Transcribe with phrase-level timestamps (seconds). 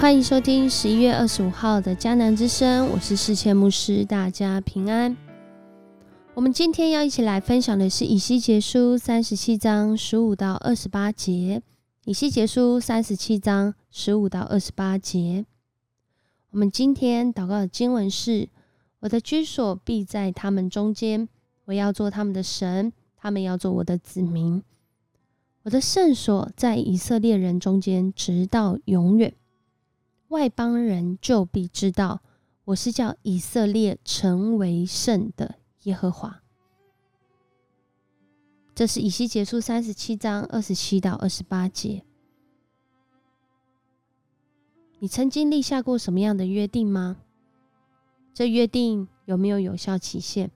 [0.00, 5.14] 欢迎收听十一月二十五号的迦南之声，我是世谦牧师，大家平安。
[6.32, 11.60] 我们今天要一起来分享的是以西结书三十七章十五到二十八节。
[12.06, 15.44] 以西结书三十七章十五到二十八节，
[16.52, 18.48] 我们今天祷告的经文是：
[19.00, 21.28] 我的居所必在他们中间，
[21.66, 24.62] 我要做他们的神，他们要做我的子民。
[25.64, 29.34] 我的圣所在以色列人中间，直到永远。
[30.30, 32.22] 外邦人就必知道，
[32.66, 36.40] 我是叫以色列成为圣的耶和华。
[38.72, 42.04] 这是以西结束三十七章二十七到二十八节。
[45.00, 47.16] 你曾经立下过什么样的约定吗？
[48.32, 50.48] 这约定有没有有效期限？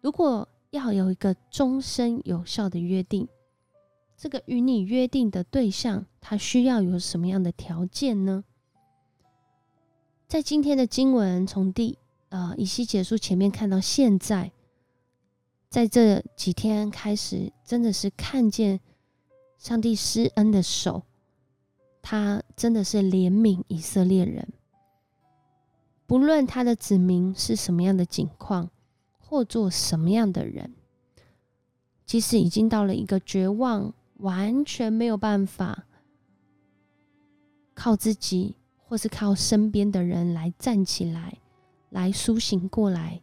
[0.00, 3.28] 如果要有一个终身有效的约定，
[4.22, 8.44] 这个与你约定的对象，他需要有什么样的条件呢？
[10.28, 11.98] 在今天的经文从第
[12.28, 14.52] 呃以西结束前面看到现在，
[15.68, 18.78] 在这几天开始，真的是看见
[19.58, 21.02] 上帝施恩的手，
[22.00, 24.52] 他真的是怜悯以色列人，
[26.06, 28.70] 不论他的子民是什么样的境况，
[29.18, 30.72] 或做什么样的人，
[32.06, 33.92] 即使已经到了一个绝望。
[34.22, 35.84] 完全没有办法
[37.74, 41.38] 靠自己，或是靠身边的人来站起来，
[41.90, 43.20] 来苏醒过来。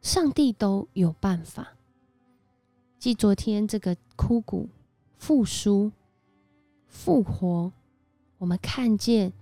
[0.00, 1.76] 上帝都有办法。
[3.00, 4.68] 继昨天这个枯骨
[5.16, 5.90] 复苏、
[6.86, 7.72] 复活，
[8.38, 9.32] 我们看见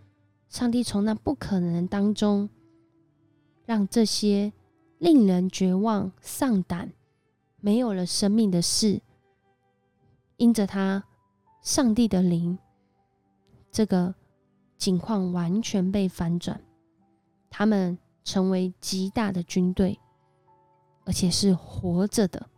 [0.49, 2.49] 上帝从那不可能当中，
[3.67, 4.51] 让这些
[4.99, 6.91] 令人绝望、丧胆、
[7.61, 9.03] 没有了生命的事。
[10.37, 11.05] 因着他，
[11.63, 12.59] 上帝的灵，
[13.71, 14.15] 这个
[14.77, 16.61] 情况完全被反转，
[17.49, 19.99] 他们成为极大的军队，
[21.05, 22.49] 而且是活着的，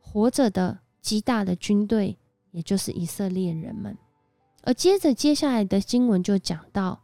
[0.00, 2.18] 活着的极大的军队，
[2.50, 3.96] 也就是以色列人们。
[4.64, 7.00] 而接着接下来的经文就讲到，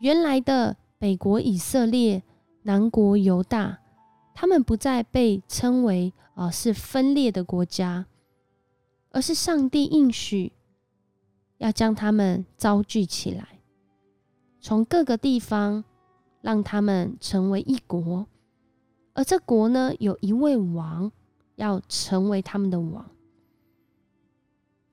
[0.00, 2.24] 原来的北国以色列、
[2.62, 3.78] 南国犹大，
[4.34, 8.06] 他们不再被称为啊是分裂的国家。
[9.18, 10.52] 而是上帝应许
[11.56, 13.58] 要将他们招聚起来，
[14.60, 15.82] 从各个地方
[16.40, 18.28] 让他们成为一国，
[19.14, 21.10] 而这国呢，有一位王
[21.56, 23.10] 要成为他们的王。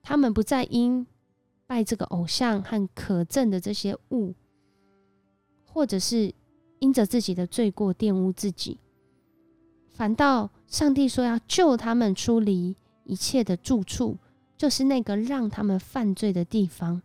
[0.01, 1.05] 他们不再因
[1.67, 4.33] 拜这个偶像和可憎的这些物，
[5.63, 6.33] 或者是
[6.79, 8.79] 因着自己的罪过玷污自己，
[9.93, 12.75] 反倒上帝说要救他们出离。
[13.05, 14.17] 一切的住处，
[14.57, 17.01] 就是那个让他们犯罪的地方。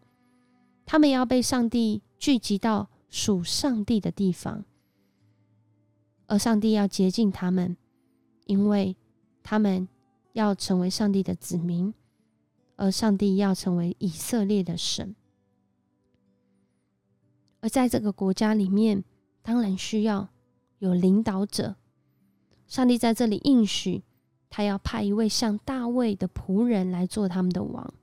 [0.85, 4.65] 他们要被上帝聚集到属上帝的地方，
[6.27, 7.77] 而上帝要洁净他们，
[8.47, 8.97] 因为
[9.43, 9.87] 他们
[10.33, 11.95] 要成为上帝的子民，
[12.77, 15.15] 而上帝要成为以色列的神。
[17.61, 19.05] 而在这个国家里面，
[19.43, 20.29] 当然需要
[20.79, 21.77] 有领导者。
[22.67, 24.03] 上帝在这里应许。
[24.51, 27.95] 他要派一位像大卫的仆人来做他们的王，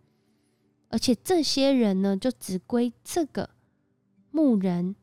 [0.87, 3.49] 而且这些人呢，就只归这个
[4.31, 4.95] 牧人，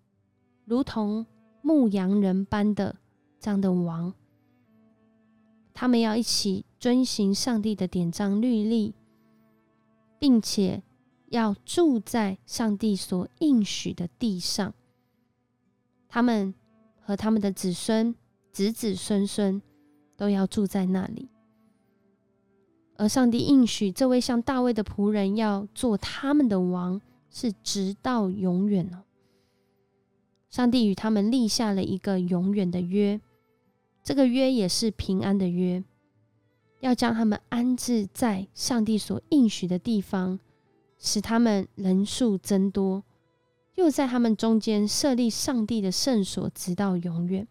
[0.64, 1.26] 如同
[1.60, 2.96] 牧羊人般的
[3.38, 4.14] 这样的王。
[5.74, 8.94] 他们要一起遵行上帝的典章律例，
[10.18, 10.82] 并且
[11.26, 14.72] 要住在上帝所应许的地上。
[16.08, 16.54] 他们
[17.00, 18.14] 和他们的子孙、
[18.50, 19.60] 子子孙孙
[20.16, 21.28] 都要住在那里。
[22.96, 29.02] 而上帝应许这位像大卫的仆人要做他们的王，是直到永远哦。
[30.48, 33.20] 上帝与他们立下了一个永远的约，
[34.04, 35.82] 这个约也是平安的约，
[36.78, 40.38] 要将他们安置在上帝所应许的地方，
[40.96, 43.02] 使他们人数增多，
[43.74, 47.48] 又在他们中间设立上帝的圣所，直到永远。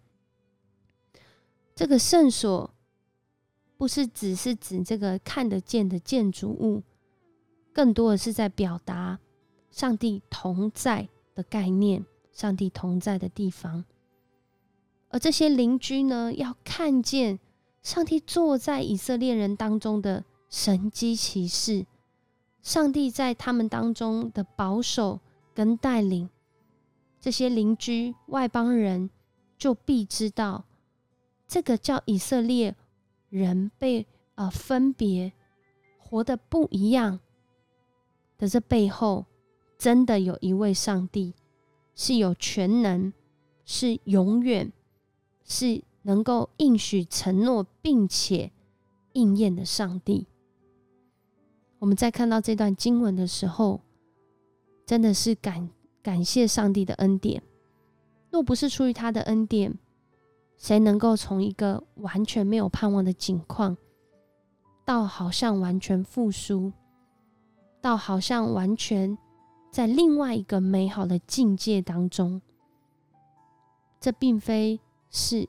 [1.76, 2.73] 这个圣所。
[3.84, 6.84] 不是只是指这个看得见的建筑物，
[7.74, 9.20] 更多的是在表达
[9.72, 13.84] 上帝同在的概念，上帝同在的地方。
[15.10, 17.38] 而这些邻居呢，要看见
[17.82, 21.86] 上帝坐在以色列人当中的神机骑士，
[22.62, 25.20] 上帝在他们当中的保守
[25.54, 26.30] 跟带领，
[27.20, 29.10] 这些邻居外邦人
[29.58, 30.64] 就必知道，
[31.50, 32.78] 这个叫以色列。
[33.34, 35.34] 人被呃分别
[35.98, 37.20] 活的不一样
[38.38, 39.26] 的这背后，
[39.76, 41.34] 真的有一位上帝
[41.96, 43.12] 是有全能，
[43.66, 44.72] 是永远，
[45.44, 48.52] 是能够应许承诺并且
[49.14, 50.28] 应验的上帝。
[51.80, 53.82] 我们在看到这段经文的时候，
[54.86, 55.72] 真的是感
[56.04, 57.42] 感谢上帝的恩典。
[58.30, 59.78] 若不是出于他的恩典，
[60.58, 63.76] 谁能够从一个完全没有盼望的境况，
[64.86, 66.72] 到好像完全复苏，
[67.82, 69.18] 到好像完全
[69.72, 72.42] 在另外一个美好的境界当中？
[74.00, 74.80] 这并非
[75.10, 75.48] 是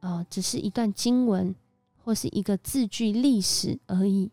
[0.00, 1.54] 呃，只是一段经文
[2.02, 4.30] 或是一个字句历史而已。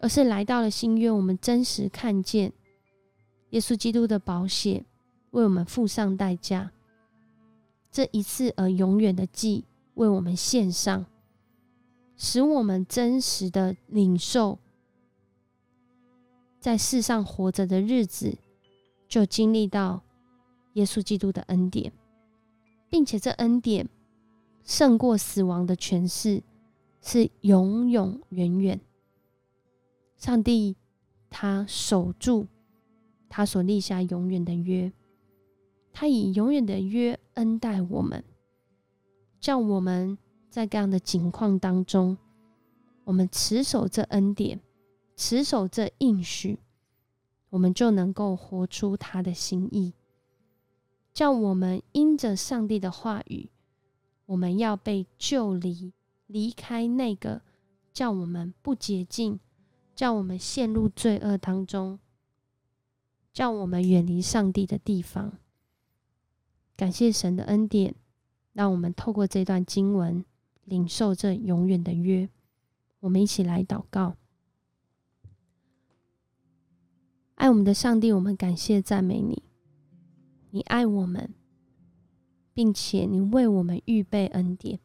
[0.00, 2.52] 而是来到了新约，我们真实看见
[3.50, 4.84] 耶稣基督的宝血
[5.30, 6.72] 为我们付上代价，
[7.94, 11.06] 这一次而永远的祭为我们献上，
[12.16, 14.58] 使我们真实的领受，
[16.58, 18.36] 在世上活着的日子，
[19.06, 20.02] 就经历到
[20.72, 21.92] 耶稣基督的恩典，
[22.90, 23.88] 并且这恩典
[24.64, 26.42] 胜过死亡的权势，
[27.00, 28.80] 是永永远远。
[30.16, 30.74] 上帝，
[31.30, 32.48] 他守住
[33.28, 34.92] 他所立下永远的约，
[35.94, 38.22] 他以永远的约恩待我们，
[39.40, 40.18] 叫我们
[40.50, 42.18] 在这样的境况当中，
[43.04, 44.60] 我们持守这恩典，
[45.16, 46.58] 持守这应许，
[47.48, 49.94] 我们就能够活出他的心意，
[51.14, 53.48] 叫我们因着上帝的话语，
[54.26, 55.94] 我们要被救离，
[56.26, 57.40] 离开那个
[57.92, 59.40] 叫我们不洁净。
[59.96, 62.00] 叫我们陷入罪恶当中，
[63.32, 65.38] 叫我们远离上帝的地方。
[66.76, 67.94] 感谢神的恩典，
[68.52, 70.24] 让我们透过这段经文
[70.64, 72.28] 领受这永远的约。
[73.00, 74.16] 我们一起来祷告：
[77.34, 79.42] 爱我们的上帝，我们感谢赞美你。
[80.50, 81.34] 你爱我们，
[82.52, 84.80] 并且你为我们预备恩典。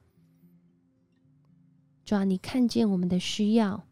[2.03, 3.85] 主啊，你看见我们的需要。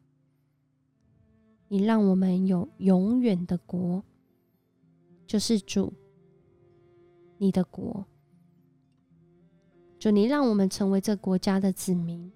[1.70, 4.04] 你让我们有永远的国，
[5.28, 5.94] 就是主，
[7.38, 8.06] 你的国。
[10.00, 12.32] 主，你让我们成为这国家的子民，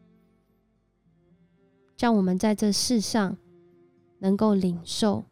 [1.96, 3.38] 叫我们在这世上
[4.20, 5.24] 能够领受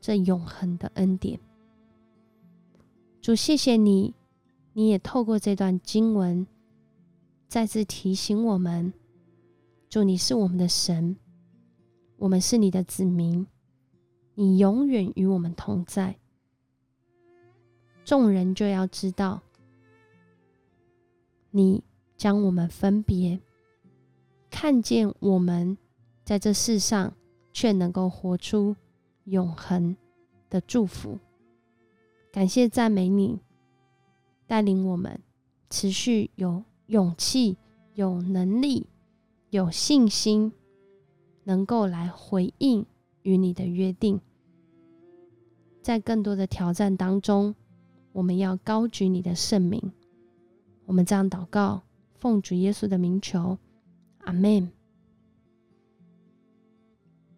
[0.00, 1.40] 这永恒的恩典。
[3.20, 4.14] 主，谢谢你，
[4.72, 6.46] 你也透过这段经文
[7.48, 8.92] 再次提醒我们：
[9.88, 11.16] 主，你是我们的神。
[12.16, 13.46] 我们是你的子民，
[14.34, 16.19] 你永远与我们同在。
[18.10, 19.40] 众人就要知道，
[21.52, 21.84] 你
[22.16, 23.38] 将我们分别，
[24.50, 25.78] 看见我们
[26.24, 27.14] 在这世上，
[27.52, 28.74] 却能够活出
[29.26, 29.96] 永恒
[30.48, 31.20] 的祝福。
[32.32, 33.38] 感谢赞美你，
[34.48, 35.20] 带领我们
[35.70, 37.56] 持续有勇气、
[37.94, 38.88] 有能力、
[39.50, 40.52] 有信心。
[41.44, 42.84] 能够来回应
[43.22, 44.20] 与你的约定，
[45.80, 47.54] 在更多的挑战当中，
[48.12, 49.92] 我们要高举你的圣名。
[50.86, 51.82] 我们这样祷告，
[52.14, 53.58] 奉主耶稣的名求，
[54.20, 54.70] 阿门。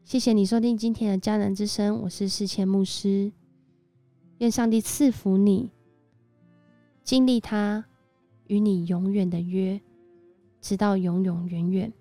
[0.04, 3.32] 谢谢你收听今天的迦南之声，我是世谦牧师。
[4.38, 5.70] 愿上帝赐福你，
[7.02, 7.84] 经历他
[8.46, 9.80] 与你永远的约，
[10.60, 11.92] 直到永永远远，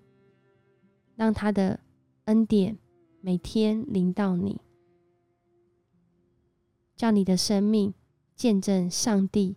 [1.16, 1.80] 让他的。
[2.26, 2.78] 恩典
[3.20, 4.60] 每天临到你，
[6.94, 7.92] 叫你的生命
[8.42, 9.54] 见证上帝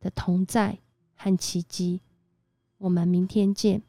[0.00, 0.80] 的同在
[1.14, 2.00] 和奇迹。
[2.78, 3.84] 我们明天见。